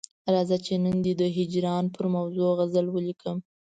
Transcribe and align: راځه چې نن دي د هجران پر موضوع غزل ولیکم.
راځه 0.33 0.57
چې 0.65 0.73
نن 0.83 0.95
دي 1.05 1.13
د 1.21 1.23
هجران 1.37 1.83
پر 1.95 2.05
موضوع 2.15 2.49
غزل 2.59 2.85
ولیکم. 2.91 3.37